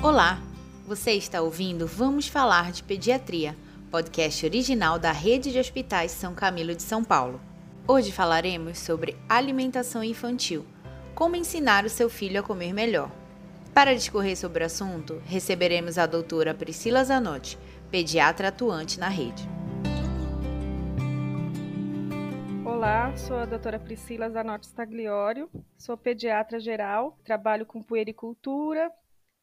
Olá, 0.00 0.40
você 0.86 1.10
está 1.10 1.42
ouvindo 1.42 1.84
Vamos 1.84 2.28
Falar 2.28 2.70
de 2.70 2.84
Pediatria, 2.84 3.56
podcast 3.90 4.46
original 4.46 4.96
da 4.96 5.10
Rede 5.10 5.50
de 5.50 5.58
Hospitais 5.58 6.12
São 6.12 6.36
Camilo 6.36 6.72
de 6.72 6.84
São 6.84 7.02
Paulo. 7.02 7.40
Hoje 7.84 8.12
falaremos 8.12 8.78
sobre 8.78 9.16
alimentação 9.28 10.04
infantil, 10.04 10.64
como 11.16 11.34
ensinar 11.34 11.84
o 11.84 11.88
seu 11.90 12.08
filho 12.08 12.38
a 12.38 12.44
comer 12.44 12.72
melhor. 12.72 13.10
Para 13.74 13.92
discorrer 13.92 14.36
sobre 14.36 14.62
o 14.62 14.66
assunto, 14.66 15.20
receberemos 15.26 15.98
a 15.98 16.06
doutora 16.06 16.54
Priscila 16.54 17.02
Zanotti, 17.02 17.58
pediatra 17.90 18.48
atuante 18.48 19.00
na 19.00 19.08
rede. 19.08 19.48
Olá, 22.64 23.16
sou 23.16 23.36
a 23.36 23.46
doutora 23.46 23.80
Priscila 23.80 24.30
Zanotti 24.30 24.68
Stagliório, 24.68 25.50
sou 25.76 25.96
pediatra 25.96 26.60
geral, 26.60 27.18
trabalho 27.24 27.66
com 27.66 27.82
puericultura 27.82 28.92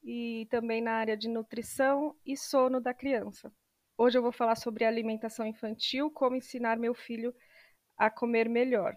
e 0.06 0.46
também 0.52 0.82
na 0.82 0.94
área 0.94 1.18
de 1.18 1.28
nutrição 1.28 2.16
e 2.24 2.38
sono 2.38 2.80
da 2.80 2.94
criança. 2.94 3.52
Hoje 3.98 4.16
eu 4.16 4.22
vou 4.22 4.32
falar 4.32 4.56
sobre 4.56 4.86
alimentação 4.86 5.48
infantil, 5.48 6.12
como 6.12 6.36
ensinar 6.36 6.78
meu 6.78 6.94
filho 6.94 7.34
a 7.98 8.10
comer 8.10 8.48
melhor. 8.48 8.94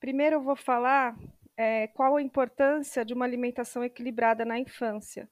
Primeiro 0.00 0.36
eu 0.36 0.42
vou 0.42 0.56
falar 0.56 1.16
é, 1.56 1.86
qual 1.88 2.16
a 2.16 2.22
importância 2.22 3.04
de 3.04 3.14
uma 3.14 3.24
alimentação 3.24 3.84
equilibrada 3.84 4.44
na 4.44 4.58
infância. 4.58 5.30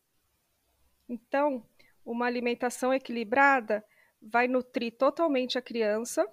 Então, 1.08 1.66
uma 2.05 2.27
alimentação 2.27 2.94
equilibrada 2.94 3.84
vai 4.20 4.46
nutrir 4.46 4.96
totalmente 4.96 5.58
a 5.58 5.62
criança 5.62 6.30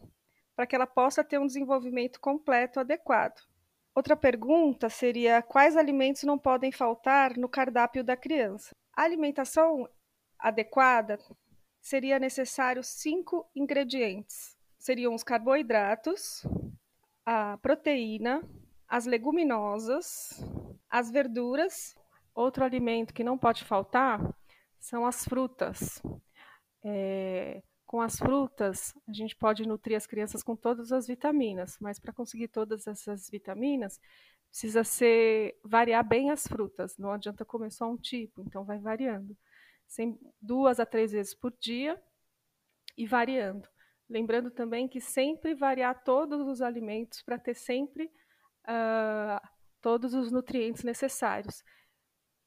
para 0.55 0.67
que 0.67 0.75
ela 0.75 0.85
possa 0.85 1.23
ter 1.23 1.39
um 1.39 1.47
desenvolvimento 1.47 2.19
completo 2.19 2.79
adequado. 2.79 3.48
Outra 3.95 4.15
pergunta 4.15 4.89
seria: 4.89 5.41
quais 5.41 5.75
alimentos 5.75 6.23
não 6.23 6.37
podem 6.37 6.71
faltar 6.71 7.37
no 7.37 7.49
cardápio 7.49 8.03
da 8.03 8.15
criança? 8.15 8.75
A 8.95 9.03
alimentação 9.03 9.87
adequada 10.37 11.19
seria 11.81 12.19
necessário 12.19 12.83
cinco 12.83 13.49
ingredientes: 13.55 14.57
seriam 14.77 15.13
os 15.13 15.23
carboidratos, 15.23 16.45
a 17.25 17.57
proteína, 17.57 18.41
as 18.87 19.05
leguminosas, 19.05 20.29
as 20.89 21.11
verduras. 21.11 21.95
Outro 22.33 22.63
alimento 22.63 23.13
que 23.13 23.23
não 23.23 23.37
pode 23.37 23.65
faltar 23.65 24.21
são 24.79 25.05
as 25.05 25.25
frutas. 25.25 26.01
É, 26.83 27.61
com 27.89 28.01
as 28.01 28.19
frutas, 28.19 28.95
a 29.07 29.11
gente 29.11 29.35
pode 29.35 29.67
nutrir 29.67 29.97
as 29.97 30.05
crianças 30.05 30.43
com 30.43 30.55
todas 30.55 30.91
as 30.91 31.07
vitaminas, 31.07 31.75
mas 31.81 31.97
para 31.97 32.13
conseguir 32.13 32.47
todas 32.47 32.85
essas 32.85 33.27
vitaminas, 33.31 33.99
precisa 34.47 34.83
ser 34.83 35.59
variar 35.63 36.07
bem 36.07 36.29
as 36.29 36.45
frutas. 36.45 36.99
Não 36.99 37.11
adianta 37.11 37.43
comer 37.43 37.71
só 37.71 37.89
um 37.89 37.97
tipo, 37.97 38.43
então 38.43 38.63
vai 38.63 38.77
variando. 38.77 39.35
Sem, 39.87 40.19
duas 40.39 40.79
a 40.79 40.85
três 40.85 41.13
vezes 41.13 41.33
por 41.33 41.51
dia 41.59 41.99
e 42.95 43.07
variando. 43.07 43.67
Lembrando 44.07 44.51
também 44.51 44.87
que 44.87 45.01
sempre 45.01 45.55
variar 45.55 46.03
todos 46.03 46.47
os 46.47 46.61
alimentos 46.61 47.23
para 47.23 47.39
ter 47.39 47.55
sempre 47.55 48.05
uh, 48.65 49.47
todos 49.81 50.13
os 50.13 50.31
nutrientes 50.31 50.83
necessários. 50.83 51.63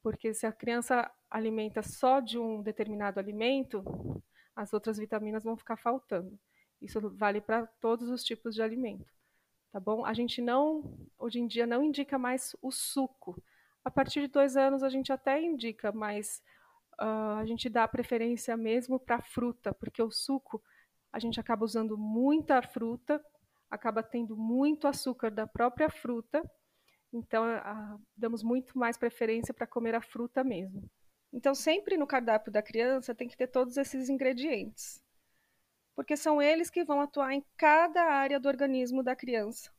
Porque 0.05 0.33
se 0.35 0.47
a 0.47 0.53
criança 0.53 1.11
alimenta 1.29 1.83
só 1.83 2.21
de 2.21 2.39
um 2.39 2.63
determinado 2.63 3.19
alimento, 3.19 3.83
as 4.55 4.73
outras 4.73 4.99
vitaminas 4.99 5.45
vão 5.45 5.57
ficar 5.57 5.77
faltando. 5.77 6.39
Isso 6.81 7.01
vale 7.11 7.41
para 7.41 7.67
todos 7.81 8.09
os 8.09 8.25
tipos 8.25 8.55
de 8.55 8.63
alimento. 8.63 9.13
Tá 9.71 9.81
bom? 9.81 10.05
A 10.05 10.13
gente 10.13 10.43
não, 10.43 10.99
hoje 11.19 11.41
em 11.41 11.47
dia, 11.47 11.67
não 11.67 11.83
indica 11.83 12.19
mais 12.19 12.55
o 12.61 12.71
suco. 12.71 13.43
A 13.85 13.91
partir 13.91 14.21
de 14.21 14.29
dois 14.29 14.57
anos 14.57 14.83
a 14.83 14.89
gente 14.89 15.13
até 15.13 15.41
indica, 15.41 15.91
mas 15.91 16.43
uh, 17.01 17.39
a 17.39 17.45
gente 17.47 17.69
dá 17.69 17.89
preferência 17.89 18.57
mesmo 18.57 19.01
para 19.01 19.23
fruta, 19.23 19.73
porque 19.73 20.03
o 20.03 20.11
suco 20.11 20.63
a 21.13 21.19
gente 21.19 21.41
acaba 21.41 21.65
usando 21.65 21.97
muita 21.97 22.63
fruta, 22.63 23.25
acaba 23.71 24.03
tendo 24.03 24.37
muito 24.37 24.87
açúcar 24.87 25.31
da 25.31 25.47
própria 25.47 25.91
fruta, 25.91 26.43
então 27.13 27.45
damos 28.17 28.43
muito 28.43 28.79
mais 28.79 28.97
preferência 28.97 29.53
para 29.53 29.67
comer 29.67 29.95
a 29.95 30.01
fruta 30.01 30.43
mesmo. 30.43 30.89
Então, 31.33 31.55
sempre 31.55 31.97
no 31.97 32.07
cardápio 32.07 32.53
da 32.53 32.63
criança 32.63 33.15
tem 33.15 33.27
que 33.27 33.37
ter 33.37 33.47
todos 33.49 33.77
esses 33.77 34.09
ingredientes, 34.09 35.03
porque 35.95 36.17
são 36.17 36.43
eles 36.43 36.71
que 36.71 36.85
vão 36.85 37.01
atuar 37.01 37.33
em 37.33 37.45
cada 37.57 38.03
área 38.05 38.39
do 38.39 38.49
organismo 38.49 39.03
da 39.03 39.17
criança. 39.17 39.73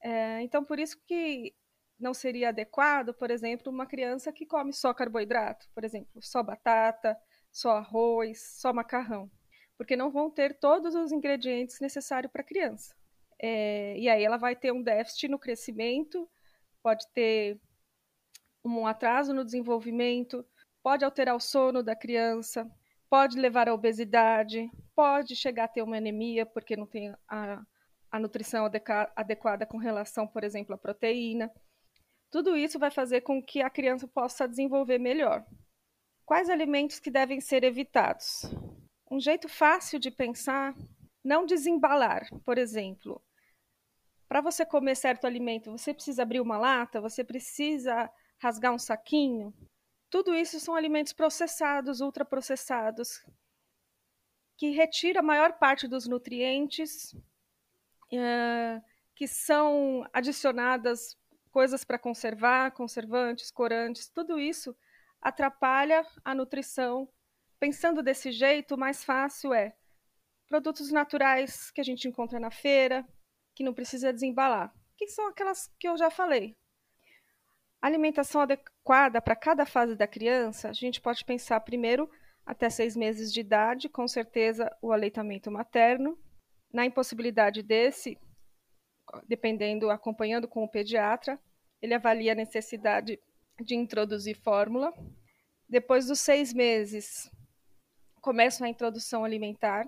É, 0.00 0.40
então, 0.42 0.64
por 0.64 0.78
isso 0.78 0.96
que 1.06 1.54
não 1.98 2.14
seria 2.14 2.50
adequado, 2.50 3.12
por 3.12 3.30
exemplo, 3.30 3.72
uma 3.72 3.86
criança 3.86 4.32
que 4.32 4.46
come 4.46 4.72
só 4.72 4.94
carboidrato, 4.94 5.68
por 5.74 5.84
exemplo, 5.84 6.22
só 6.22 6.42
batata, 6.42 7.18
só 7.50 7.72
arroz, 7.78 8.40
só 8.60 8.72
macarrão, 8.72 9.28
porque 9.76 9.96
não 9.96 10.10
vão 10.10 10.30
ter 10.30 10.58
todos 10.58 10.94
os 10.94 11.10
ingredientes 11.10 11.80
necessários 11.80 12.30
para 12.30 12.42
a 12.42 12.44
criança. 12.44 12.94
É, 13.40 13.98
e 13.98 14.08
aí 14.08 14.22
ela 14.24 14.36
vai 14.36 14.54
ter 14.54 14.72
um 14.72 14.82
déficit 14.82 15.28
no 15.28 15.38
crescimento, 15.38 16.28
pode 16.82 17.06
ter 17.12 17.60
um 18.76 18.86
atraso 18.86 19.32
no 19.32 19.44
desenvolvimento, 19.44 20.44
pode 20.82 21.04
alterar 21.04 21.36
o 21.36 21.40
sono 21.40 21.82
da 21.82 21.94
criança, 21.94 22.68
pode 23.08 23.38
levar 23.38 23.68
à 23.68 23.74
obesidade, 23.74 24.70
pode 24.94 25.36
chegar 25.36 25.64
a 25.64 25.68
ter 25.68 25.82
uma 25.82 25.96
anemia 25.96 26.44
porque 26.44 26.76
não 26.76 26.86
tem 26.86 27.14
a, 27.28 27.62
a 28.10 28.18
nutrição 28.18 28.68
adequada 29.16 29.66
com 29.66 29.78
relação, 29.78 30.26
por 30.26 30.44
exemplo, 30.44 30.74
à 30.74 30.78
proteína. 30.78 31.50
Tudo 32.30 32.56
isso 32.56 32.78
vai 32.78 32.90
fazer 32.90 33.22
com 33.22 33.42
que 33.42 33.62
a 33.62 33.70
criança 33.70 34.06
possa 34.06 34.48
desenvolver 34.48 34.98
melhor. 34.98 35.44
Quais 36.26 36.50
alimentos 36.50 36.98
que 36.98 37.10
devem 37.10 37.40
ser 37.40 37.64
evitados? 37.64 38.42
Um 39.10 39.18
jeito 39.18 39.48
fácil 39.48 39.98
de 39.98 40.10
pensar, 40.10 40.74
não 41.24 41.46
desembalar, 41.46 42.28
por 42.44 42.58
exemplo. 42.58 43.22
Para 44.28 44.42
você 44.42 44.66
comer 44.66 44.94
certo 44.94 45.26
alimento, 45.26 45.70
você 45.70 45.94
precisa 45.94 46.22
abrir 46.22 46.40
uma 46.40 46.58
lata, 46.58 47.00
você 47.00 47.24
precisa 47.24 48.10
rasgar 48.38 48.72
um 48.72 48.78
saquinho. 48.78 49.54
Tudo 50.10 50.34
isso 50.34 50.58
são 50.58 50.74
alimentos 50.74 51.12
processados, 51.12 52.00
ultraprocessados, 52.00 53.22
que 54.56 54.70
retira 54.70 55.20
a 55.20 55.22
maior 55.22 55.58
parte 55.58 55.86
dos 55.86 56.06
nutrientes, 56.06 57.12
uh, 58.12 58.82
que 59.14 59.26
são 59.26 60.08
adicionadas 60.12 61.16
coisas 61.50 61.84
para 61.84 61.98
conservar, 61.98 62.72
conservantes, 62.72 63.50
corantes, 63.50 64.08
tudo 64.08 64.38
isso 64.38 64.76
atrapalha 65.20 66.06
a 66.24 66.34
nutrição. 66.34 67.08
Pensando 67.58 68.02
desse 68.02 68.30
jeito, 68.30 68.74
o 68.74 68.78
mais 68.78 69.04
fácil 69.04 69.52
é 69.52 69.74
produtos 70.46 70.90
naturais 70.90 71.70
que 71.70 71.80
a 71.80 71.84
gente 71.84 72.08
encontra 72.08 72.40
na 72.40 72.50
feira, 72.50 73.06
que 73.54 73.64
não 73.64 73.74
precisa 73.74 74.12
desembalar, 74.12 74.72
que 74.96 75.08
são 75.08 75.26
aquelas 75.28 75.66
que 75.78 75.88
eu 75.88 75.96
já 75.96 76.10
falei, 76.10 76.56
alimentação 77.80 78.40
adequada 78.40 79.20
para 79.20 79.36
cada 79.36 79.64
fase 79.64 79.94
da 79.94 80.06
criança, 80.06 80.68
a 80.68 80.72
gente 80.72 81.00
pode 81.00 81.24
pensar 81.24 81.60
primeiro 81.60 82.10
até 82.44 82.70
seis 82.70 82.96
meses 82.96 83.32
de 83.32 83.40
idade, 83.40 83.88
com 83.88 84.08
certeza 84.08 84.70
o 84.80 84.92
aleitamento 84.92 85.50
materno. 85.50 86.18
Na 86.72 86.84
impossibilidade 86.84 87.62
desse, 87.62 88.18
dependendo, 89.26 89.90
acompanhando 89.90 90.48
com 90.48 90.64
o 90.64 90.70
pediatra, 90.70 91.38
ele 91.80 91.94
avalia 91.94 92.32
a 92.32 92.34
necessidade 92.34 93.18
de 93.60 93.74
introduzir 93.74 94.36
fórmula. 94.36 94.92
Depois 95.68 96.06
dos 96.06 96.20
seis 96.20 96.52
meses, 96.52 97.30
começa 98.20 98.64
a 98.64 98.68
introdução 98.68 99.24
alimentar. 99.24 99.86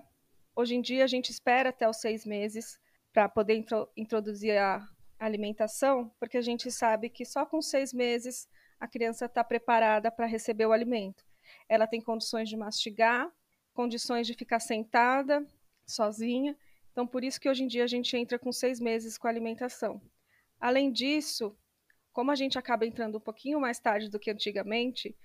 Hoje 0.55 0.75
em 0.75 0.81
dia, 0.81 1.03
a 1.03 1.07
gente 1.07 1.29
espera 1.29 1.69
até 1.69 1.89
os 1.89 1.97
seis 1.97 2.25
meses 2.25 2.79
para 3.11 3.27
poder 3.27 3.55
intro 3.55 3.89
introduzir 3.97 4.57
a 4.57 4.87
alimentação, 5.25 6.11
porque 6.19 6.37
a 6.37 6.41
gente 6.41 6.71
sabe 6.71 7.09
que 7.09 7.25
só 7.25 7.45
com 7.45 7.61
seis 7.61 7.93
meses 7.93 8.47
a 8.79 8.87
criança 8.87 9.25
está 9.25 9.43
preparada 9.43 10.11
para 10.11 10.25
receber 10.25 10.65
o 10.65 10.71
alimento. 10.71 11.23
Ela 11.69 11.85
tem 11.85 12.01
condições 12.01 12.49
de 12.49 12.57
mastigar, 12.57 13.31
condições 13.73 14.25
de 14.25 14.33
ficar 14.33 14.59
sentada, 14.59 15.45
sozinha. 15.85 16.57
Então, 16.91 17.05
por 17.05 17.23
isso 17.23 17.39
que 17.39 17.49
hoje 17.49 17.63
em 17.63 17.67
dia 17.67 17.83
a 17.83 17.87
gente 17.87 18.17
entra 18.17 18.39
com 18.39 18.51
seis 18.51 18.79
meses 18.79 19.17
com 19.17 19.27
a 19.27 19.29
alimentação. 19.29 20.01
Além 20.59 20.91
disso, 20.91 21.55
como 22.11 22.31
a 22.31 22.35
gente 22.35 22.57
acaba 22.57 22.85
entrando 22.85 23.17
um 23.17 23.21
pouquinho 23.21 23.59
mais 23.59 23.79
tarde 23.79 24.09
do 24.09 24.19
que 24.19 24.31
antigamente, 24.31 25.15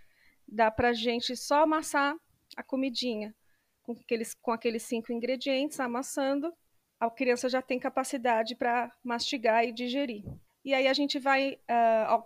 dá 0.46 0.70
para 0.70 0.90
a 0.90 0.93
gente 0.93 1.34
só 1.37 1.62
amassar 1.62 2.14
a 2.56 2.62
comidinha 2.62 3.34
com 3.82 3.93
aqueles, 3.93 4.34
com 4.34 4.52
aqueles 4.52 4.82
cinco 4.82 5.12
ingredientes, 5.12 5.81
amassando 5.81 6.52
a 6.98 7.10
criança 7.10 7.48
já 7.48 7.60
tem 7.60 7.78
capacidade 7.78 8.54
para 8.54 8.93
mastigar 9.04 9.64
e 9.64 9.72
digerir. 9.72 10.25
E 10.64 10.75
aí 10.75 10.88
a 10.88 10.93
gente 10.93 11.19
vai 11.19 11.54
uh, 11.54 12.25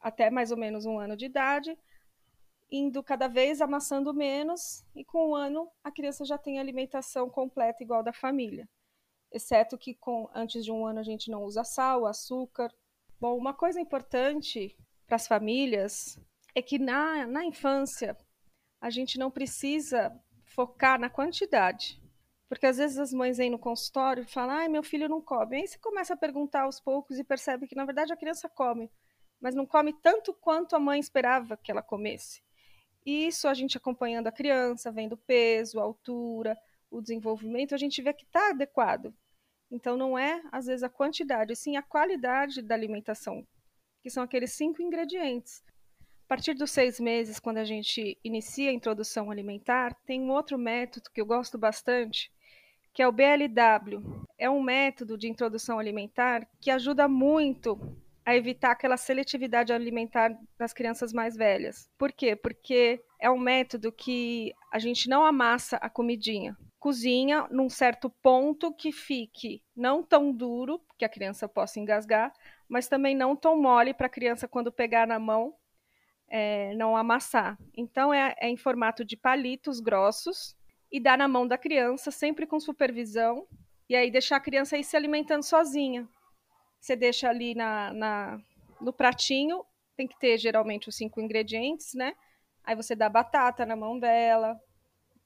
até 0.00 0.30
mais 0.30 0.50
ou 0.50 0.56
menos 0.56 0.86
um 0.86 0.98
ano 0.98 1.16
de 1.16 1.26
idade, 1.26 1.76
indo 2.70 3.02
cada 3.02 3.28
vez 3.28 3.60
amassando 3.60 4.12
menos, 4.14 4.84
e 4.94 5.04
com 5.04 5.30
um 5.30 5.34
ano 5.34 5.70
a 5.82 5.90
criança 5.90 6.24
já 6.24 6.38
tem 6.38 6.58
alimentação 6.58 7.28
completa 7.28 7.82
igual 7.82 8.02
da 8.02 8.12
família. 8.12 8.68
Exceto 9.32 9.76
que 9.76 9.94
com, 9.94 10.30
antes 10.32 10.64
de 10.64 10.70
um 10.70 10.86
ano 10.86 11.00
a 11.00 11.02
gente 11.02 11.30
não 11.30 11.42
usa 11.42 11.64
sal, 11.64 12.06
açúcar. 12.06 12.72
Bom, 13.20 13.36
uma 13.36 13.52
coisa 13.52 13.80
importante 13.80 14.76
para 15.06 15.16
as 15.16 15.26
famílias 15.26 16.18
é 16.54 16.62
que 16.62 16.78
na, 16.78 17.26
na 17.26 17.44
infância 17.44 18.16
a 18.80 18.90
gente 18.90 19.18
não 19.18 19.30
precisa 19.30 20.16
focar 20.44 21.00
na 21.00 21.10
quantidade. 21.10 22.00
Porque 22.54 22.66
às 22.66 22.76
vezes 22.76 22.98
as 22.98 23.12
mães 23.12 23.36
vêm 23.36 23.50
no 23.50 23.58
consultório 23.58 24.22
e 24.22 24.26
falam, 24.26 24.54
ai, 24.54 24.68
meu 24.68 24.84
filho 24.84 25.08
não 25.08 25.20
come. 25.20 25.56
Aí 25.56 25.66
você 25.66 25.76
começa 25.76 26.14
a 26.14 26.16
perguntar 26.16 26.62
aos 26.62 26.78
poucos 26.78 27.18
e 27.18 27.24
percebe 27.24 27.66
que, 27.66 27.74
na 27.74 27.84
verdade, 27.84 28.12
a 28.12 28.16
criança 28.16 28.48
come, 28.48 28.88
mas 29.40 29.56
não 29.56 29.66
come 29.66 29.92
tanto 29.92 30.32
quanto 30.32 30.76
a 30.76 30.78
mãe 30.78 31.00
esperava 31.00 31.56
que 31.56 31.72
ela 31.72 31.82
comesse. 31.82 32.40
Isso 33.04 33.48
a 33.48 33.54
gente 33.54 33.76
acompanhando 33.76 34.28
a 34.28 34.32
criança, 34.32 34.92
vendo 34.92 35.14
o 35.14 35.16
peso, 35.16 35.80
a 35.80 35.82
altura, 35.82 36.56
o 36.88 37.00
desenvolvimento, 37.02 37.74
a 37.74 37.76
gente 37.76 38.00
vê 38.00 38.14
que 38.14 38.24
está 38.24 38.50
adequado. 38.50 39.12
Então 39.68 39.96
não 39.96 40.16
é, 40.16 40.40
às 40.52 40.66
vezes, 40.66 40.84
a 40.84 40.88
quantidade, 40.88 41.56
sim 41.56 41.76
a 41.76 41.82
qualidade 41.82 42.62
da 42.62 42.76
alimentação, 42.76 43.44
que 44.00 44.10
são 44.10 44.22
aqueles 44.22 44.52
cinco 44.52 44.80
ingredientes. 44.80 45.60
A 46.24 46.28
partir 46.28 46.54
dos 46.54 46.70
seis 46.70 47.00
meses, 47.00 47.40
quando 47.40 47.58
a 47.58 47.64
gente 47.64 48.16
inicia 48.22 48.70
a 48.70 48.72
introdução 48.72 49.28
alimentar, 49.28 49.92
tem 50.06 50.20
um 50.22 50.30
outro 50.30 50.56
método 50.56 51.10
que 51.12 51.20
eu 51.20 51.26
gosto 51.26 51.58
bastante, 51.58 52.32
que 52.94 53.02
é 53.02 53.08
o 53.08 53.12
BLW. 53.12 54.24
É 54.38 54.48
um 54.48 54.62
método 54.62 55.18
de 55.18 55.28
introdução 55.28 55.78
alimentar 55.78 56.48
que 56.60 56.70
ajuda 56.70 57.08
muito 57.08 57.78
a 58.24 58.34
evitar 58.34 58.70
aquela 58.70 58.96
seletividade 58.96 59.72
alimentar 59.72 60.38
das 60.56 60.72
crianças 60.72 61.12
mais 61.12 61.36
velhas. 61.36 61.90
Por 61.98 62.10
quê? 62.10 62.34
Porque 62.34 63.04
é 63.20 63.28
um 63.28 63.38
método 63.38 63.92
que 63.92 64.54
a 64.72 64.78
gente 64.78 65.08
não 65.08 65.26
amassa 65.26 65.76
a 65.76 65.90
comidinha. 65.90 66.56
Cozinha 66.78 67.46
num 67.50 67.68
certo 67.68 68.08
ponto 68.22 68.72
que 68.72 68.92
fique 68.92 69.62
não 69.76 70.02
tão 70.02 70.32
duro, 70.32 70.80
que 70.96 71.04
a 71.04 71.08
criança 71.08 71.48
possa 71.48 71.80
engasgar, 71.80 72.32
mas 72.68 72.88
também 72.88 73.14
não 73.14 73.34
tão 73.34 73.60
mole 73.60 73.92
para 73.92 74.06
a 74.06 74.10
criança, 74.10 74.48
quando 74.48 74.72
pegar 74.72 75.06
na 75.06 75.18
mão, 75.18 75.54
é, 76.28 76.74
não 76.74 76.96
amassar. 76.96 77.58
Então, 77.76 78.12
é, 78.12 78.34
é 78.38 78.48
em 78.48 78.56
formato 78.56 79.04
de 79.04 79.16
palitos 79.16 79.80
grossos 79.80 80.56
e 80.94 81.00
dá 81.00 81.16
na 81.16 81.26
mão 81.26 81.44
da 81.44 81.58
criança, 81.58 82.12
sempre 82.12 82.46
com 82.46 82.60
supervisão, 82.60 83.48
e 83.88 83.96
aí 83.96 84.12
deixar 84.12 84.36
a 84.36 84.40
criança 84.40 84.78
ir 84.78 84.84
se 84.84 84.96
alimentando 84.96 85.42
sozinha. 85.42 86.08
Você 86.78 86.94
deixa 86.94 87.28
ali 87.28 87.52
na, 87.52 87.92
na, 87.92 88.40
no 88.80 88.92
pratinho, 88.92 89.64
tem 89.96 90.06
que 90.06 90.16
ter 90.16 90.38
geralmente 90.38 90.88
os 90.88 90.94
cinco 90.94 91.20
ingredientes, 91.20 91.94
né? 91.94 92.14
Aí 92.62 92.76
você 92.76 92.94
dá 92.94 93.08
batata 93.08 93.66
na 93.66 93.74
mão 93.74 93.98
dela, 93.98 94.56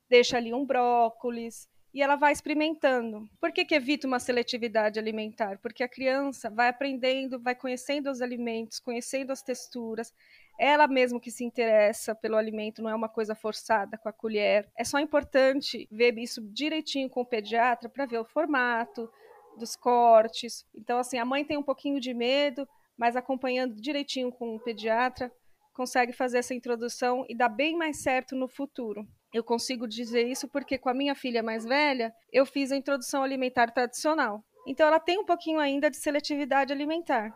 deixa 0.08 0.38
ali 0.38 0.54
um 0.54 0.64
brócolis, 0.64 1.68
e 1.92 2.00
ela 2.00 2.16
vai 2.16 2.32
experimentando. 2.32 3.28
Por 3.38 3.52
que, 3.52 3.62
que 3.66 3.74
evita 3.74 4.06
uma 4.06 4.18
seletividade 4.18 4.98
alimentar? 4.98 5.58
Porque 5.58 5.82
a 5.82 5.88
criança 5.88 6.48
vai 6.48 6.68
aprendendo, 6.68 7.38
vai 7.38 7.54
conhecendo 7.54 8.10
os 8.10 8.22
alimentos, 8.22 8.80
conhecendo 8.80 9.32
as 9.32 9.42
texturas. 9.42 10.14
Ela 10.58 10.88
mesmo 10.88 11.20
que 11.20 11.30
se 11.30 11.44
interessa 11.44 12.14
pelo 12.14 12.36
alimento, 12.36 12.82
não 12.82 12.90
é 12.90 12.94
uma 12.94 13.08
coisa 13.08 13.34
forçada 13.34 13.96
com 13.96 14.08
a 14.08 14.12
colher. 14.12 14.68
É 14.76 14.82
só 14.82 14.98
importante 14.98 15.88
ver 15.90 16.18
isso 16.18 16.42
direitinho 16.52 17.08
com 17.08 17.20
o 17.20 17.26
pediatra 17.26 17.88
para 17.88 18.06
ver 18.06 18.18
o 18.18 18.24
formato 18.24 19.08
dos 19.56 19.76
cortes. 19.76 20.66
Então, 20.74 20.98
assim, 20.98 21.18
a 21.18 21.24
mãe 21.24 21.44
tem 21.44 21.56
um 21.56 21.62
pouquinho 21.62 22.00
de 22.00 22.12
medo, 22.12 22.66
mas 22.96 23.14
acompanhando 23.14 23.80
direitinho 23.80 24.32
com 24.32 24.56
o 24.56 24.60
pediatra, 24.60 25.30
consegue 25.72 26.12
fazer 26.12 26.38
essa 26.38 26.54
introdução 26.54 27.24
e 27.28 27.36
dá 27.36 27.48
bem 27.48 27.76
mais 27.76 28.02
certo 28.02 28.34
no 28.34 28.48
futuro. 28.48 29.06
Eu 29.32 29.44
consigo 29.44 29.86
dizer 29.86 30.26
isso 30.26 30.48
porque 30.48 30.76
com 30.76 30.88
a 30.88 30.94
minha 30.94 31.14
filha 31.14 31.42
mais 31.42 31.64
velha, 31.64 32.12
eu 32.32 32.44
fiz 32.44 32.72
a 32.72 32.76
introdução 32.76 33.22
alimentar 33.22 33.70
tradicional. 33.70 34.42
Então 34.66 34.86
ela 34.86 34.98
tem 34.98 35.18
um 35.18 35.24
pouquinho 35.24 35.60
ainda 35.60 35.88
de 35.88 35.96
seletividade 35.96 36.72
alimentar. 36.72 37.32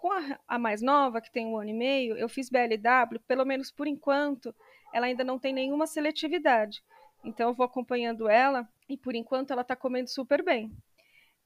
Com 0.00 0.10
a, 0.10 0.40
a 0.48 0.58
mais 0.58 0.80
nova, 0.80 1.20
que 1.20 1.30
tem 1.30 1.46
um 1.46 1.58
ano 1.58 1.68
e 1.68 1.74
meio, 1.74 2.16
eu 2.16 2.26
fiz 2.26 2.48
BLW, 2.48 3.20
pelo 3.28 3.44
menos 3.44 3.70
por 3.70 3.86
enquanto, 3.86 4.54
ela 4.94 5.04
ainda 5.04 5.22
não 5.22 5.38
tem 5.38 5.52
nenhuma 5.52 5.86
seletividade. 5.86 6.82
Então 7.22 7.50
eu 7.50 7.54
vou 7.54 7.66
acompanhando 7.66 8.26
ela 8.26 8.66
e 8.88 8.96
por 8.96 9.14
enquanto 9.14 9.50
ela 9.50 9.60
está 9.60 9.76
comendo 9.76 10.08
super 10.08 10.42
bem. 10.42 10.74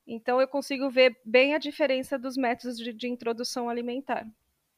Então 0.06 0.40
eu 0.40 0.46
consigo 0.46 0.88
ver 0.88 1.20
bem 1.24 1.52
a 1.52 1.58
diferença 1.58 2.16
dos 2.16 2.36
métodos 2.36 2.78
de, 2.78 2.92
de 2.92 3.08
introdução 3.08 3.68
alimentar. 3.68 4.24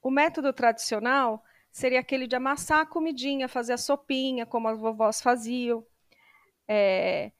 O 0.02 0.10
método 0.10 0.54
tradicional 0.54 1.44
seria 1.70 2.00
aquele 2.00 2.26
de 2.26 2.34
amassar 2.34 2.80
a 2.80 2.86
comidinha, 2.86 3.46
fazer 3.46 3.74
a 3.74 3.78
sopinha, 3.78 4.46
como 4.46 4.68
as 4.68 4.80
vovós 4.80 5.20
faziam. 5.20 5.84
É, 6.66 7.30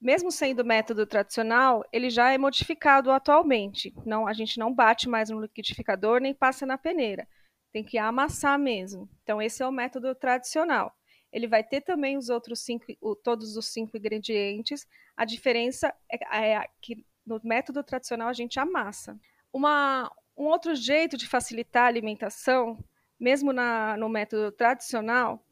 mesmo 0.00 0.30
sendo 0.30 0.64
método 0.64 1.06
tradicional, 1.06 1.84
ele 1.92 2.08
já 2.08 2.30
é 2.30 2.38
modificado 2.38 3.10
atualmente. 3.10 3.92
Não, 4.06 4.26
a 4.26 4.32
gente 4.32 4.58
não 4.58 4.72
bate 4.72 5.08
mais 5.08 5.30
no 5.30 5.40
liquidificador 5.40 6.20
nem 6.20 6.34
passa 6.34 6.64
na 6.64 6.78
peneira. 6.78 7.26
Tem 7.72 7.84
que 7.84 7.98
amassar 7.98 8.58
mesmo. 8.58 9.08
Então 9.22 9.42
esse 9.42 9.62
é 9.62 9.66
o 9.66 9.72
método 9.72 10.14
tradicional. 10.14 10.94
Ele 11.32 11.46
vai 11.46 11.62
ter 11.62 11.80
também 11.80 12.16
os 12.16 12.28
outros 12.30 12.60
cinco, 12.60 12.86
todos 13.22 13.56
os 13.56 13.66
cinco 13.66 13.96
ingredientes. 13.96 14.86
A 15.16 15.24
diferença 15.24 15.92
é, 16.10 16.52
é 16.52 16.68
que 16.80 17.04
no 17.26 17.40
método 17.44 17.82
tradicional 17.82 18.28
a 18.28 18.32
gente 18.32 18.58
amassa. 18.58 19.18
Uma, 19.52 20.10
um 20.36 20.44
outro 20.44 20.74
jeito 20.74 21.16
de 21.16 21.26
facilitar 21.26 21.84
a 21.84 21.88
alimentação 21.88 22.82
mesmo 23.18 23.52
na, 23.52 23.96
no 23.96 24.08
método 24.08 24.52
tradicional, 24.52 25.44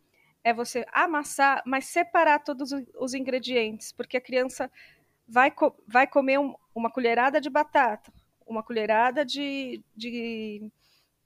é 0.47 0.55
você 0.55 0.87
amassar, 0.93 1.61
mas 1.67 1.87
separar 1.87 2.39
todos 2.39 2.71
os 3.01 3.15
ingredientes, 3.15 3.91
porque 3.91 4.17
a 4.17 4.21
criança 4.21 4.71
vai, 5.27 5.51
co 5.51 5.77
vai 5.89 6.07
comer 6.07 6.39
um, 6.39 6.55
uma 6.73 6.89
colherada 6.89 7.41
de 7.41 7.51
batata, 7.51 8.13
uma 8.47 8.63
colherada 8.63 9.25
de, 9.25 9.83
de, 9.97 10.71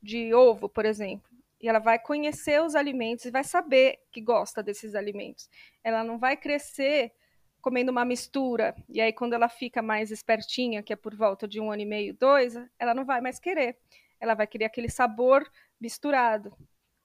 de 0.03 0.33
ovo, 0.33 0.71
por 0.71 0.87
exemplo. 0.87 1.31
E 1.61 1.69
ela 1.69 1.79
vai 1.79 1.99
conhecer 1.99 2.63
os 2.63 2.75
alimentos 2.75 3.27
e 3.27 3.31
vai 3.31 3.45
saber 3.45 3.99
que 4.11 4.23
gosta 4.23 4.63
desses 4.63 4.95
alimentos. 4.95 5.51
Ela 5.85 6.03
não 6.03 6.19
vai 6.19 6.35
crescer 6.35 7.13
comendo 7.61 7.93
uma 7.93 8.07
mistura. 8.07 8.75
E 8.89 9.03
aí, 9.03 9.13
quando 9.13 9.35
ela 9.35 9.51
fica 9.51 9.83
mais 9.83 10.11
espertinha, 10.11 10.83
que 10.83 10.95
é 10.95 10.97
por 10.97 11.15
volta 11.15 11.47
de 11.47 11.61
um 11.61 11.71
ano 11.71 11.83
e 11.83 11.85
meio, 11.85 12.15
dois, 12.15 12.55
ela 12.79 12.95
não 12.95 13.05
vai 13.05 13.21
mais 13.21 13.39
querer. 13.39 13.77
Ela 14.19 14.33
vai 14.33 14.47
querer 14.47 14.65
aquele 14.65 14.89
sabor 14.89 15.47
misturado. 15.79 16.57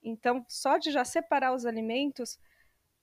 Então, 0.06 0.46
só 0.48 0.78
de 0.78 0.92
já 0.92 1.04
separar 1.04 1.52
os 1.52 1.66
alimentos 1.66 2.38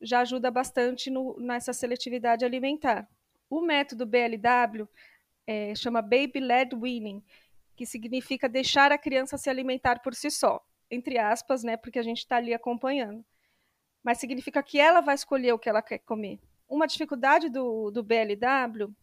já 0.01 0.21
ajuda 0.21 0.49
bastante 0.49 1.09
no, 1.09 1.37
nessa 1.37 1.73
seletividade 1.73 2.45
alimentar. 2.45 3.05
O 3.49 3.61
método 3.61 4.05
BLW 4.05 4.87
é, 5.45 5.75
chama 5.75 6.01
Baby 6.01 6.39
Led 6.39 6.73
Weaning, 6.73 7.21
que 7.75 7.85
significa 7.85 8.47
deixar 8.47 8.93
a 8.93 8.97
criança 8.97 9.37
se 9.37 9.49
alimentar 9.49 9.99
por 9.99 10.15
si 10.15 10.31
só, 10.31 10.65
entre 10.89 11.17
aspas, 11.17 11.61
né, 11.61 11.75
porque 11.75 11.99
a 11.99 12.03
gente 12.03 12.19
está 12.19 12.37
ali 12.37 12.53
acompanhando. 12.53 13.23
Mas 14.01 14.19
significa 14.19 14.63
que 14.63 14.79
ela 14.79 15.01
vai 15.01 15.15
escolher 15.15 15.51
o 15.51 15.59
que 15.59 15.67
ela 15.67 15.81
quer 15.81 15.99
comer. 15.99 16.39
Uma 16.69 16.87
dificuldade 16.87 17.49
do, 17.49 17.91
do 17.91 18.01
BLW 18.01 18.95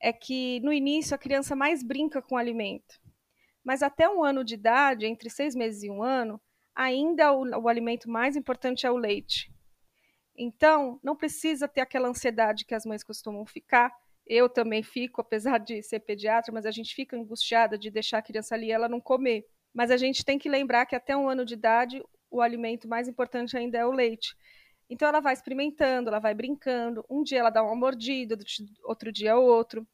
é 0.00 0.12
que 0.12 0.60
no 0.60 0.72
início 0.72 1.12
a 1.14 1.18
criança 1.18 1.56
mais 1.56 1.82
brinca 1.82 2.22
com 2.22 2.36
o 2.36 2.38
alimento. 2.38 3.00
Mas 3.64 3.82
até 3.82 4.08
um 4.08 4.22
ano 4.22 4.44
de 4.44 4.54
idade, 4.54 5.06
entre 5.06 5.28
seis 5.28 5.56
meses 5.56 5.82
e 5.82 5.90
um 5.90 6.02
ano, 6.02 6.40
ainda 6.74 7.32
o, 7.32 7.42
o 7.62 7.68
alimento 7.68 8.10
mais 8.10 8.36
importante 8.36 8.86
é 8.86 8.90
o 8.90 8.96
leite. 8.96 9.52
Então, 10.36 10.98
não 11.02 11.14
precisa 11.14 11.68
ter 11.68 11.80
aquela 11.80 12.08
ansiedade 12.08 12.64
que 12.64 12.74
as 12.74 12.86
mães 12.86 13.04
costumam 13.04 13.44
ficar. 13.44 13.92
Eu 14.26 14.48
também 14.48 14.82
fico, 14.82 15.20
apesar 15.20 15.58
de 15.58 15.82
ser 15.82 16.00
pediatra, 16.00 16.52
mas 16.52 16.64
a 16.64 16.70
gente 16.70 16.94
fica 16.94 17.16
angustiada 17.16 17.76
de 17.76 17.90
deixar 17.90 18.18
a 18.18 18.22
criança 18.22 18.54
ali 18.54 18.66
e 18.68 18.72
ela 18.72 18.88
não 18.88 19.00
comer. 19.00 19.46
Mas 19.74 19.90
a 19.90 19.96
gente 19.96 20.24
tem 20.24 20.38
que 20.38 20.48
lembrar 20.48 20.86
que 20.86 20.96
até 20.96 21.16
um 21.16 21.28
ano 21.28 21.44
de 21.44 21.54
idade, 21.54 22.02
o 22.30 22.40
alimento 22.40 22.88
mais 22.88 23.08
importante 23.08 23.56
ainda 23.56 23.78
é 23.78 23.86
o 23.86 23.92
leite. 23.92 24.34
Então 24.88 25.08
ela 25.08 25.20
vai 25.20 25.32
experimentando, 25.32 26.08
ela 26.08 26.18
vai 26.18 26.34
brincando. 26.34 27.04
Um 27.08 27.22
dia 27.22 27.40
ela 27.40 27.50
dá 27.50 27.62
uma 27.62 27.74
mordida, 27.74 28.36
outro 28.84 29.12
dia 29.12 29.36
outro. 29.36 29.86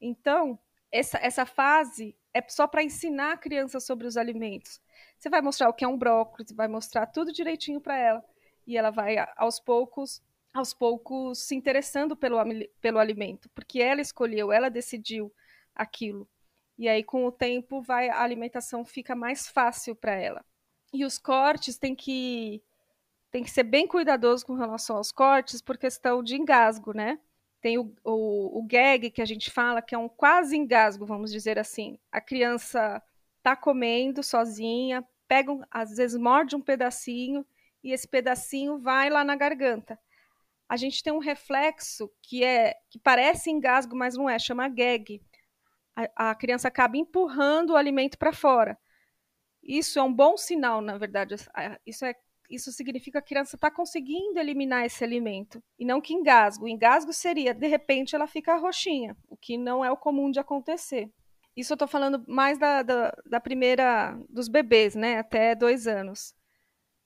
Então, 0.00 0.58
essa, 0.90 1.18
essa 1.18 1.46
fase 1.46 2.16
é 2.34 2.42
só 2.48 2.66
para 2.66 2.82
ensinar 2.82 3.32
a 3.32 3.36
criança 3.36 3.80
sobre 3.80 4.06
os 4.06 4.16
alimentos. 4.16 4.80
Você 5.18 5.28
vai 5.28 5.40
mostrar 5.40 5.68
o 5.68 5.74
que 5.74 5.84
é 5.84 5.88
um 5.88 5.98
brócolis, 5.98 6.52
vai 6.52 6.68
mostrar 6.68 7.06
tudo 7.06 7.32
direitinho 7.32 7.80
para 7.80 7.96
ela 7.96 8.24
e 8.66 8.76
ela 8.76 8.90
vai 8.90 9.16
aos 9.36 9.58
poucos, 9.58 10.22
aos 10.52 10.72
poucos 10.72 11.38
se 11.38 11.54
interessando 11.54 12.16
pelo, 12.16 12.38
pelo 12.80 12.98
alimento, 12.98 13.48
porque 13.50 13.80
ela 13.80 14.00
escolheu, 14.00 14.52
ela 14.52 14.68
decidiu 14.68 15.32
aquilo. 15.74 16.28
E 16.78 16.88
aí 16.88 17.04
com 17.04 17.26
o 17.26 17.32
tempo 17.32 17.82
vai 17.82 18.08
a 18.08 18.22
alimentação 18.22 18.84
fica 18.84 19.14
mais 19.14 19.48
fácil 19.48 19.94
para 19.94 20.14
ela. 20.14 20.44
E 20.92 21.04
os 21.04 21.18
cortes 21.18 21.76
tem 21.76 21.94
que 21.94 22.62
tem 23.30 23.44
que 23.44 23.50
ser 23.50 23.62
bem 23.62 23.86
cuidadoso 23.86 24.44
com 24.44 24.54
relação 24.54 24.96
aos 24.96 25.12
cortes 25.12 25.62
por 25.62 25.78
questão 25.78 26.22
de 26.22 26.34
engasgo, 26.36 26.92
né? 26.92 27.18
Tem 27.60 27.78
o, 27.78 27.94
o, 28.02 28.58
o 28.58 28.62
gag 28.66 29.10
que 29.10 29.22
a 29.22 29.24
gente 29.24 29.50
fala, 29.50 29.82
que 29.82 29.94
é 29.94 29.98
um 29.98 30.08
quase 30.08 30.56
engasgo, 30.56 31.06
vamos 31.06 31.30
dizer 31.30 31.58
assim. 31.58 31.98
A 32.10 32.20
criança 32.20 33.00
está 33.40 33.56
comendo 33.56 34.22
sozinha, 34.22 35.04
pega, 35.26 35.50
um, 35.52 35.62
às 35.70 35.96
vezes 35.96 36.18
morde 36.18 36.54
um 36.54 36.60
pedacinho 36.60 37.44
e 37.82 37.92
esse 37.92 38.06
pedacinho 38.06 38.78
vai 38.78 39.10
lá 39.10 39.24
na 39.24 39.34
garganta. 39.34 39.98
A 40.68 40.76
gente 40.76 41.02
tem 41.02 41.12
um 41.12 41.18
reflexo 41.18 42.10
que 42.22 42.44
é 42.44 42.74
que 42.88 42.98
parece 42.98 43.50
engasgo, 43.50 43.96
mas 43.96 44.14
não 44.14 44.30
é, 44.30 44.38
chama 44.38 44.68
gag. 44.68 45.20
A, 45.96 46.30
a 46.30 46.34
criança 46.34 46.68
acaba 46.68 46.96
empurrando 46.96 47.70
o 47.70 47.76
alimento 47.76 48.16
para 48.18 48.32
fora. 48.32 48.78
Isso 49.62 49.98
é 49.98 50.02
um 50.02 50.12
bom 50.12 50.36
sinal, 50.36 50.80
na 50.80 50.96
verdade. 50.96 51.34
Isso 51.84 52.04
é 52.04 52.14
isso 52.50 52.72
significa 52.72 53.12
que 53.12 53.18
a 53.18 53.28
criança 53.28 53.54
está 53.54 53.70
conseguindo 53.70 54.40
eliminar 54.40 54.84
esse 54.84 55.04
alimento. 55.04 55.62
E 55.78 55.84
não 55.84 56.00
que 56.00 56.12
engasgo. 56.12 56.64
O 56.64 56.68
engasgo 56.68 57.12
seria, 57.12 57.54
de 57.54 57.68
repente, 57.68 58.16
ela 58.16 58.26
fica 58.26 58.56
roxinha, 58.56 59.16
o 59.28 59.36
que 59.36 59.56
não 59.56 59.84
é 59.84 59.90
o 59.90 59.96
comum 59.96 60.30
de 60.30 60.40
acontecer. 60.40 61.08
Isso 61.56 61.72
eu 61.72 61.74
estou 61.74 61.88
falando 61.88 62.24
mais 62.28 62.58
da, 62.58 62.82
da, 62.82 63.14
da, 63.26 63.40
primeira, 63.40 64.18
dos 64.28 64.48
bebês, 64.48 64.94
né, 64.94 65.18
até 65.18 65.54
dois 65.54 65.86
anos. 65.86 66.34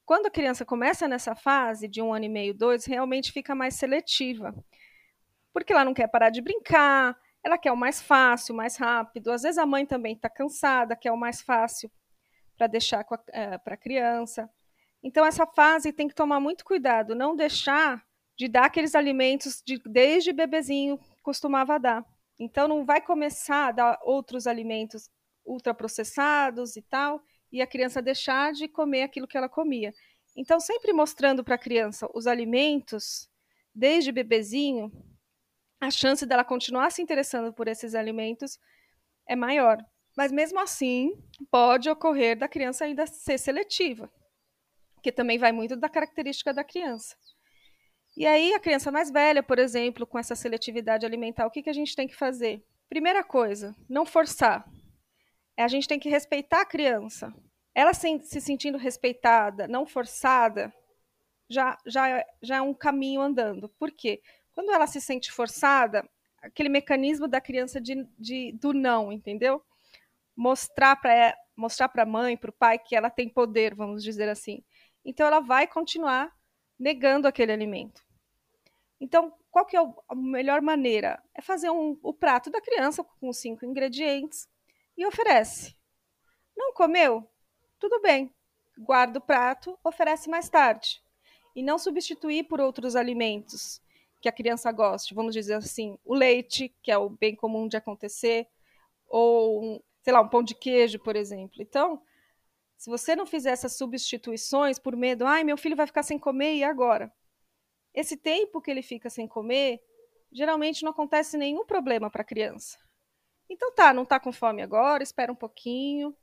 Quando 0.05 0.27
a 0.27 0.31
criança 0.31 0.65
começa 0.65 1.09
nessa 1.09 1.35
fase 1.35 1.89
de 1.89 2.03
um 2.03 2.13
ano 2.13 2.27
e 2.27 2.29
meio, 2.29 2.55
dois, 2.55 2.85
realmente 2.85 3.33
fica 3.33 3.55
mais 3.55 3.75
seletiva. 3.75 4.55
Porque 5.53 5.73
ela 5.73 5.85
não 5.85 5.95
quer 5.95 6.09
parar 6.09 6.31
de 6.31 6.43
brincar, 6.43 7.17
ela 7.43 7.59
quer 7.59 7.73
o 7.73 7.77
mais 7.77 8.03
fácil, 8.03 8.55
o 8.55 8.57
mais 8.57 8.77
rápido. 8.77 9.31
Às 9.31 9.43
vezes 9.43 9.59
a 9.59 9.67
mãe 9.67 9.87
também 9.87 10.15
está 10.15 10.29
cansada, 10.29 10.97
quer 10.97 11.13
o 11.13 11.17
mais 11.17 11.41
fácil 11.41 11.91
para 12.57 12.67
deixar 12.67 13.05
para 13.05 13.19
a 13.67 13.73
eh, 13.73 13.77
criança. 13.77 14.49
Então, 15.03 15.27
essa 15.27 15.47
fase 15.47 15.93
tem 15.93 16.09
que 16.09 16.15
tomar 16.15 16.41
muito 16.41 16.65
cuidado, 16.65 17.15
não 17.15 17.37
deixar 17.37 18.03
de 18.37 18.49
dar 18.49 18.65
aqueles 18.65 18.95
alimentos 18.95 19.63
de, 19.65 19.79
desde 19.85 20.33
bebezinho 20.33 20.99
costumava 21.23 21.79
dar. 21.79 22.05
Então, 22.39 22.67
não 22.67 22.85
vai 22.85 23.01
começar 23.01 23.69
a 23.69 23.73
dar 23.73 23.99
outros 24.03 24.47
alimentos 24.47 25.09
ultraprocessados 25.45 26.77
e 26.77 26.83
tal, 26.83 27.23
e 27.53 27.63
a 27.63 27.67
criança 27.67 28.03
deixar 28.03 28.53
de 28.53 28.67
comer 28.67 29.03
aquilo 29.03 29.29
que 29.29 29.37
ela 29.37 29.49
comia. 29.49 29.95
Então, 30.37 30.59
sempre 30.59 30.93
mostrando 30.93 31.45
para 31.45 31.55
a 31.55 31.59
criança 31.59 32.09
os 32.15 32.27
alimentos, 32.27 33.31
desde 33.75 34.11
bebezinho, 34.11 34.91
a 35.81 35.91
chance 35.91 36.27
dela 36.27 36.45
continuar 36.45 36.91
se 36.91 37.03
interessando 37.03 37.53
por 37.53 37.69
esses 37.69 37.95
alimentos 37.95 38.59
é 39.29 39.37
maior. 39.37 39.79
Mas 40.17 40.33
mesmo 40.33 40.59
assim, 40.59 41.13
pode 41.51 41.89
ocorrer 41.91 42.39
da 42.39 42.49
criança 42.49 42.85
ainda 42.85 43.07
ser 43.07 43.39
seletiva 43.39 44.11
que 45.05 45.13
também 45.13 45.37
vai 45.37 45.53
muito 45.53 45.77
da 45.77 45.87
característica 45.87 46.55
da 46.55 46.65
criança. 46.65 47.15
E 48.17 48.27
aí, 48.27 48.55
a 48.55 48.61
criança 48.61 48.93
mais 48.93 49.11
velha, 49.11 49.43
por 49.43 49.59
exemplo, 49.59 50.07
com 50.07 50.19
essa 50.19 50.37
seletividade 50.37 51.05
alimentar, 51.05 51.47
o 51.47 51.51
que, 51.51 51.63
que 51.63 51.71
a 51.71 51.75
gente 51.75 51.97
tem 51.97 52.07
que 52.07 52.15
fazer? 52.15 52.65
Primeira 52.89 53.25
coisa, 53.25 53.75
não 53.89 54.07
forçar. 54.07 54.65
A 55.57 55.69
gente 55.69 55.89
tem 55.89 55.99
que 55.99 56.09
respeitar 56.09 56.61
a 56.61 56.67
criança. 56.67 57.35
Ela 57.75 57.93
se, 57.93 58.21
se 58.23 58.41
sentindo 58.41 58.79
respeitada, 58.79 59.67
não 59.67 59.85
forçada, 59.85 60.73
já, 61.49 61.77
já, 61.87 62.25
já 62.41 62.57
é 62.57 62.61
um 62.61 62.73
caminho 62.73 63.21
andando. 63.21 63.69
Por 63.71 63.91
quê? 63.91 64.23
Quando 64.53 64.71
ela 64.71 64.87
se 64.87 65.01
sente 65.01 65.33
forçada, 65.33 66.09
aquele 66.41 66.69
mecanismo 66.69 67.27
da 67.27 67.41
criança 67.41 67.81
de, 67.81 68.07
de 68.19 68.53
do 68.53 68.73
não, 68.73 69.13
entendeu? 69.13 69.63
Mostrar 70.37 70.97
para 70.97 71.37
mostrar 71.57 71.91
a 71.95 72.07
mãe, 72.07 72.37
para 72.37 72.51
o 72.51 72.53
pai 72.53 72.79
que 72.79 72.97
ela 72.97 73.11
tem 73.11 73.29
poder, 73.29 73.75
vamos 73.75 74.03
dizer 74.03 74.29
assim. 74.29 74.63
Então 75.05 75.27
ela 75.27 75.41
vai 75.41 75.67
continuar 75.67 76.33
negando 76.85 77.27
aquele 77.27 77.51
alimento. 77.51 78.05
Então, 79.01 79.33
qual 79.51 79.65
que 79.65 79.75
é 79.75 79.81
a 79.81 80.15
melhor 80.15 80.61
maneira? 80.61 81.19
É 81.35 81.41
fazer 81.41 81.71
um, 81.71 81.99
o 82.03 82.13
prato 82.13 82.51
da 82.51 82.61
criança 82.61 83.03
com 83.03 83.33
cinco 83.33 83.65
ingredientes 83.65 84.47
e 84.95 85.07
oferece. 85.07 85.75
Não 86.55 86.75
comeu? 86.75 87.27
Tudo 87.79 88.03
bem. 88.03 88.31
Guarda 88.77 89.19
o 89.19 89.23
prato, 89.23 89.79
oferece 89.83 90.29
mais 90.29 90.51
tarde. 90.51 91.03
E 91.57 91.63
não 91.63 91.79
substituir 91.79 92.45
por 92.45 92.61
outros 92.61 92.95
alimentos 92.97 93.81
que 94.21 94.29
a 94.29 94.33
criança 94.33 94.71
goste. 94.71 95.15
Vamos 95.15 95.33
dizer 95.33 95.55
assim, 95.55 95.97
o 96.05 96.15
leite, 96.15 96.69
que 96.83 96.91
é 96.91 96.99
o 96.99 97.09
bem 97.09 97.35
comum 97.35 97.67
de 97.67 97.79
acontecer, 97.79 98.47
ou, 99.09 99.83
sei 100.03 100.13
lá, 100.13 100.21
um 100.21 100.29
pão 100.29 100.43
de 100.43 100.55
queijo, 100.55 100.99
por 100.99 101.17
exemplo. 101.17 101.63
Então, 101.63 102.03
se 102.85 102.91
você 102.91 103.17
não 103.17 103.25
fizer 103.25 103.49
essas 103.49 103.79
substituições 103.79 104.79
por 104.79 104.95
medo, 104.95 105.25
ai, 105.25 105.43
meu 105.43 105.57
filho 105.57 105.75
vai 105.75 105.87
ficar 105.87 106.03
sem 106.03 106.19
comer 106.19 106.57
e 106.57 106.63
agora? 106.63 107.11
Esse 107.95 108.15
tempo 108.15 108.61
que 108.61 108.71
ele 108.71 108.83
fica 108.83 109.09
sem 109.09 109.27
comer, 109.27 109.81
geralmente 110.31 110.83
não 110.83 110.91
acontece 110.91 111.39
nenhum 111.39 111.65
problema 111.65 112.11
para 112.11 112.21
a 112.21 112.27
criança. 112.27 112.77
Então 113.49 113.73
tá, 113.73 113.95
não 113.95 114.03
está 114.03 114.21
com 114.21 114.31
fome 114.31 114.61
agora, 114.61 115.03
espera 115.03 115.33
um 115.33 115.35
pouquinho 115.35 116.15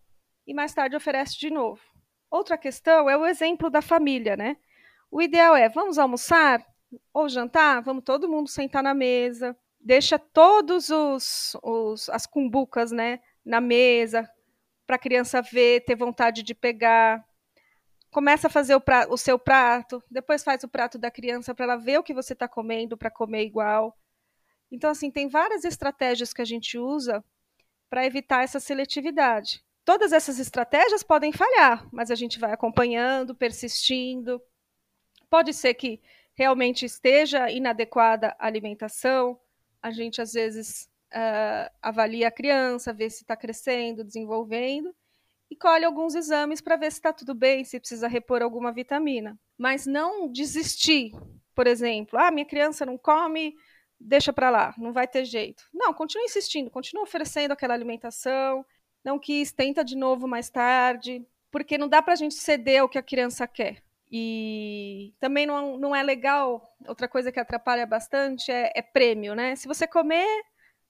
e 0.46 0.54
mais 0.54 0.72
tarde 0.72 0.96
oferece 0.96 1.36
de 1.40 1.50
novo. 1.50 1.82
Outra 2.30 2.60
questão 2.60 3.10
é 3.10 3.18
o 3.18 3.26
exemplo 3.26 3.68
da 3.68 3.82
família, 3.82 4.38
né? 4.38 4.56
O 5.10 5.20
ideal 5.20 5.56
é, 5.56 5.68
vamos 5.68 5.98
almoçar 5.98 6.64
ou 7.12 7.28
jantar? 7.28 7.82
Vamos 7.82 8.04
todo 8.04 8.30
mundo 8.30 8.48
sentar 8.48 8.84
na 8.84 8.94
mesa, 8.94 9.58
deixa 9.80 10.20
todos 10.20 10.92
os, 10.92 11.58
os 11.64 12.08
as 12.10 12.28
cumbucas, 12.28 12.92
né, 12.92 13.20
na 13.44 13.60
mesa, 13.60 14.30
para 14.92 14.98
a 14.98 15.00
criança 15.00 15.42
ver, 15.42 15.86
ter 15.86 15.96
vontade 15.96 16.44
de 16.44 16.54
pegar. 16.54 17.26
Começa 18.10 18.48
a 18.48 18.50
fazer 18.50 18.76
o, 18.76 18.84
o 19.10 19.18
seu 19.18 19.40
prato, 19.40 20.04
depois 20.12 20.44
faz 20.44 20.66
o 20.66 20.68
prato 20.68 21.00
da 21.00 21.10
criança 21.10 21.56
para 21.56 21.64
ela 21.64 21.78
ver 21.78 21.98
o 21.98 22.04
que 22.04 22.14
você 22.14 22.34
está 22.34 22.46
comendo, 22.46 22.98
para 22.98 23.10
comer 23.10 23.46
igual. 23.46 23.98
Então, 24.70 24.90
assim, 24.90 25.10
tem 25.10 25.30
várias 25.30 25.64
estratégias 25.64 26.34
que 26.34 26.42
a 26.42 26.46
gente 26.46 26.78
usa 26.78 27.24
para 27.90 28.06
evitar 28.06 28.44
essa 28.44 28.60
seletividade. 28.60 29.64
Todas 29.86 30.12
essas 30.12 30.40
estratégias 30.40 31.04
podem 31.04 31.32
falhar, 31.32 31.88
mas 31.90 32.12
a 32.12 32.16
gente 32.16 32.38
vai 32.38 32.52
acompanhando, 32.52 33.34
persistindo. 33.34 34.42
Pode 35.30 35.54
ser 35.54 35.74
que 35.74 36.02
realmente 36.36 36.86
esteja 36.86 37.50
inadequada 37.50 38.36
a 38.38 38.46
alimentação, 38.46 39.40
a 39.82 39.90
gente 39.90 40.22
às 40.22 40.34
vezes 40.34 40.91
uh, 41.14 41.72
avalia 41.82 42.28
a 42.28 42.32
criança, 42.32 42.94
vê 42.94 43.10
se 43.10 43.24
está 43.24 43.36
crescendo, 43.36 44.04
desenvolvendo, 44.04 44.94
e 45.50 45.56
colhe 45.56 45.84
alguns 45.84 46.16
exames 46.16 46.62
para 46.62 46.78
ver 46.78 46.92
se 46.92 46.98
está 46.98 47.12
tudo 47.12 47.36
bem, 47.36 47.64
se 47.64 47.80
precisa 47.80 48.08
repor 48.08 48.42
alguma 48.42 48.72
vitamina. 48.72 49.38
Mas 49.58 49.86
não 49.86 50.32
desistir, 50.32 51.12
por 51.54 51.68
exemplo, 51.68 52.18
ah, 52.18 52.32
minha 52.32 52.46
criança 52.46 52.86
não 52.86 52.98
come, 52.98 53.54
deixa 54.00 54.32
para 54.32 54.50
lá, 54.50 54.74
não 54.78 54.94
vai 54.94 55.08
ter 55.08 55.26
jeito. 55.26 55.64
Não, 55.74 55.94
continue 55.94 56.26
insistindo, 56.26 56.72
continue 56.72 57.04
oferecendo 57.04 57.52
aquela 57.52 57.74
alimentação, 57.74 58.66
não 59.04 59.20
quis, 59.20 59.52
tenta 59.52 59.84
de 59.84 59.96
novo 59.96 60.28
mais 60.28 60.50
tarde, 60.50 61.26
porque 61.52 61.78
não 61.78 61.88
dá 61.88 62.02
para 62.02 62.14
a 62.14 62.18
gente 62.18 62.36
ceder 62.36 62.84
o 62.84 62.90
que 62.90 62.98
a 62.98 63.04
criança 63.04 63.46
quer. 63.46 63.84
E 64.10 65.14
também 65.20 65.46
não, 65.46 65.78
não 65.78 65.96
é 65.96 66.04
legal, 66.04 66.76
outra 66.86 67.08
coisa 67.08 67.32
que 67.32 67.40
atrapalha 67.40 67.86
bastante 67.86 68.52
é, 68.52 68.72
é 68.76 68.82
prêmio, 68.82 69.34
né? 69.34 69.56
Se 69.56 69.68
você 69.68 69.88
comer, 69.88 70.28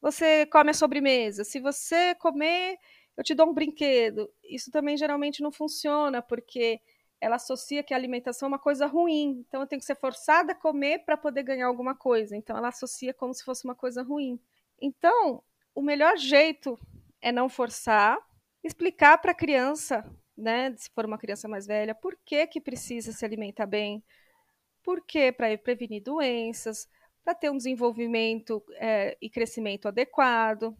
você 0.01 0.45
come 0.47 0.71
a 0.71 0.73
sobremesa. 0.73 1.43
Se 1.43 1.59
você 1.59 2.15
comer, 2.15 2.77
eu 3.15 3.23
te 3.23 3.35
dou 3.35 3.49
um 3.49 3.53
brinquedo. 3.53 4.29
Isso 4.43 4.71
também 4.71 4.97
geralmente 4.97 5.41
não 5.41 5.51
funciona, 5.51 6.21
porque 6.21 6.81
ela 7.19 7.35
associa 7.35 7.83
que 7.83 7.93
a 7.93 7.97
alimentação 7.97 8.47
é 8.47 8.51
uma 8.51 8.59
coisa 8.59 8.87
ruim. 8.87 9.45
Então 9.47 9.61
eu 9.61 9.67
tenho 9.67 9.79
que 9.79 9.85
ser 9.85 9.95
forçada 9.95 10.53
a 10.53 10.55
comer 10.55 11.05
para 11.05 11.15
poder 11.15 11.43
ganhar 11.43 11.67
alguma 11.67 11.95
coisa. 11.95 12.35
Então 12.35 12.57
ela 12.57 12.69
associa 12.69 13.13
como 13.13 13.33
se 13.33 13.43
fosse 13.43 13.63
uma 13.63 13.75
coisa 13.75 14.01
ruim. 14.01 14.39
Então, 14.81 15.43
o 15.75 15.81
melhor 15.81 16.17
jeito 16.17 16.79
é 17.21 17.31
não 17.31 17.47
forçar, 17.47 18.17
explicar 18.63 19.19
para 19.19 19.31
a 19.31 19.35
criança, 19.35 20.03
né, 20.35 20.73
se 20.75 20.89
for 20.89 21.05
uma 21.05 21.19
criança 21.19 21.47
mais 21.47 21.67
velha, 21.67 21.93
por 21.93 22.17
que 22.25 22.47
que 22.47 22.59
precisa 22.59 23.11
se 23.11 23.23
alimentar 23.23 23.67
bem, 23.67 24.03
por 24.83 25.05
que 25.05 25.31
para 25.31 25.55
prevenir 25.59 26.01
doenças, 26.01 26.87
para 27.23 27.35
ter 27.35 27.49
um 27.49 27.57
desenvolvimento 27.57 28.63
é, 28.75 29.17
e 29.21 29.29
crescimento 29.29 29.87
adequado, 29.87 30.75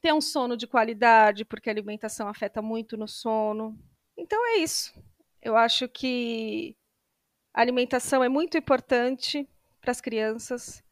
ter 0.00 0.12
um 0.12 0.20
sono 0.20 0.56
de 0.56 0.66
qualidade, 0.66 1.44
porque 1.44 1.70
a 1.70 1.72
alimentação 1.72 2.28
afeta 2.28 2.60
muito 2.60 2.96
no 2.96 3.06
sono. 3.06 3.78
Então 4.16 4.44
é 4.48 4.56
isso. 4.56 4.92
Eu 5.40 5.56
acho 5.56 5.88
que 5.88 6.76
a 7.54 7.60
alimentação 7.60 8.22
é 8.22 8.28
muito 8.28 8.56
importante 8.56 9.48
para 9.80 9.90
as 9.90 10.00
crianças. 10.00 10.82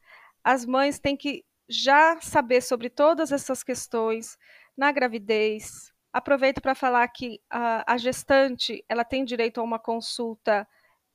As 0.44 0.64
mães 0.64 0.98
têm 0.98 1.16
que 1.16 1.44
já 1.68 2.20
saber 2.20 2.60
sobre 2.60 2.90
todas 2.90 3.32
essas 3.32 3.62
questões 3.62 4.36
na 4.76 4.90
gravidez. 4.92 5.92
Aproveito 6.12 6.60
para 6.60 6.74
falar 6.74 7.06
que 7.08 7.40
a, 7.48 7.94
a, 7.94 7.96
gestante 7.96 8.84
ela 8.88 9.04
tem 9.04 9.24
direito 9.24 9.60
a 9.60 9.64
uma 9.64 9.78
consulta 9.78 10.66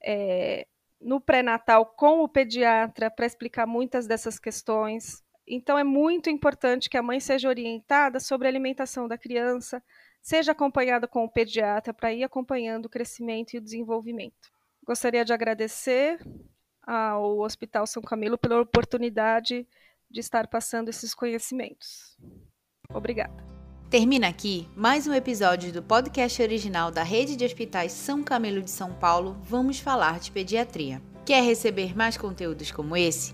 é, 0.02 0.66
no 1.00 1.20
pré-natal 1.20 1.86
com 1.86 2.22
o 2.22 2.30
pediatra 2.30 3.12
para 3.12 3.26
explicar 3.26 3.66
muitas 3.66 4.08
dessas 4.08 4.40
questões. 4.40 5.24
Então, 5.48 5.78
é 5.78 5.84
muito 5.84 6.30
importante 6.30 6.90
que 6.90 6.98
a 6.98 7.04
mãe 7.04 7.20
seja 7.20 7.50
orientada 7.50 8.20
sobre 8.20 8.48
a 8.48 8.52
alimentação 8.52 9.08
da 9.08 9.18
criança, 9.18 9.84
seja 10.22 10.54
acompanhada 10.54 11.08
com 11.08 11.24
o 11.24 11.30
pediatra 11.30 11.94
para 11.94 12.14
ir 12.14 12.24
acompanhando 12.24 12.86
o 12.86 12.90
crescimento 12.90 13.54
e 13.54 13.58
o 13.58 13.62
desenvolvimento. 13.62 14.50
Gostaria 14.84 15.24
de 15.24 15.34
agradecer 15.34 16.20
ao 16.82 17.40
Hospital 17.40 17.86
São 17.86 18.02
Camilo 18.02 18.38
pela 18.38 18.62
oportunidade 18.62 19.68
de 20.10 20.20
estar 20.20 20.48
passando 20.48 20.90
esses 20.90 21.14
conhecimentos. 21.14 22.18
Obrigada. 22.90 23.55
Termina 23.96 24.28
aqui 24.28 24.68
mais 24.76 25.08
um 25.08 25.14
episódio 25.14 25.72
do 25.72 25.82
podcast 25.82 26.42
original 26.42 26.92
da 26.92 27.02
Rede 27.02 27.38
de 27.38 27.46
Hospitais 27.46 27.94
São 27.94 28.22
Camilo 28.22 28.62
de 28.62 28.70
São 28.70 28.92
Paulo. 28.92 29.38
Vamos 29.46 29.80
falar 29.80 30.20
de 30.20 30.32
pediatria. 30.32 31.02
Quer 31.26 31.42
receber 31.42 31.96
mais 31.96 32.18
conteúdos 32.18 32.72
como 32.72 32.98
esse? 32.98 33.34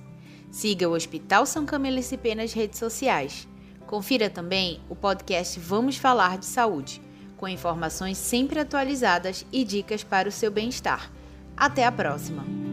Siga 0.51 0.87
o 0.87 0.93
Hospital 0.93 1.47
São 1.47 1.65
Camilo 1.65 1.97
SP 1.97 2.37
nas 2.37 2.53
redes 2.53 2.77
sociais. 2.77 3.47
Confira 3.87 4.29
também 4.29 4.79
o 4.87 4.95
podcast 4.95 5.59
Vamos 5.59 5.97
Falar 5.97 6.37
de 6.37 6.45
Saúde, 6.45 7.01
com 7.37 7.47
informações 7.47 8.19
sempre 8.19 8.59
atualizadas 8.59 9.43
e 9.51 9.63
dicas 9.63 10.03
para 10.03 10.29
o 10.29 10.31
seu 10.31 10.51
bem-estar. 10.51 11.11
Até 11.57 11.83
a 11.85 11.91
próxima! 11.91 12.70